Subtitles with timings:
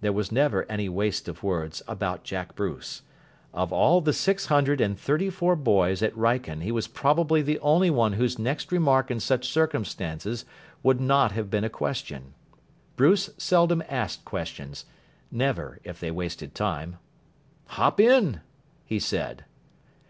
[0.00, 3.02] There was never any waste of words about Jack Bruce.
[3.52, 7.58] Of all the six hundred and thirty four boys at Wrykyn he was probably the
[7.58, 10.46] only one whose next remark in such circumstances
[10.82, 12.32] would not have been a question.
[12.96, 14.86] Bruce seldom asked questions
[15.30, 16.96] never, if they wasted time.
[17.66, 18.40] "Hop in,"
[18.86, 19.44] he said.